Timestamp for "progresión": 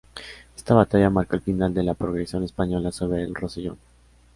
1.93-2.41